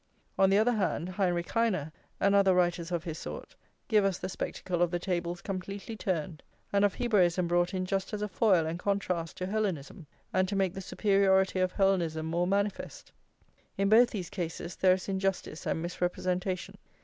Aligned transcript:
On 0.35 0.49
the 0.49 0.57
other 0.57 0.71
hand, 0.71 1.09
Heinrich 1.09 1.51
Heine, 1.51 1.91
and 2.19 2.33
other 2.33 2.55
writers 2.55 2.91
of 2.91 3.03
his 3.03 3.19
sort, 3.19 3.55
give 3.87 4.03
us 4.03 4.17
the 4.17 4.29
spectacle 4.29 4.81
of 4.81 4.89
the 4.89 4.97
tables 4.97 5.43
completely 5.43 5.95
turned, 5.95 6.41
and 6.73 6.83
of 6.83 6.95
Hebraism 6.95 7.45
brought 7.47 7.75
in 7.75 7.85
just 7.85 8.11
as 8.11 8.23
a 8.23 8.27
foil 8.27 8.65
and 8.65 8.79
contrast 8.79 9.37
to 9.37 9.45
Hellenism, 9.45 10.07
and 10.33 10.47
to 10.47 10.55
make 10.55 10.73
the 10.73 10.81
superiority 10.81 11.59
of 11.59 11.73
Hellenism 11.73 12.25
more 12.25 12.47
manifest. 12.47 13.11
In 13.77 13.89
both 13.89 14.09
these 14.09 14.31
cases 14.31 14.75
there 14.75 14.93
is 14.95 15.07
injustice 15.07 15.67
and 15.67 15.83
misrepresentation. 15.83 16.79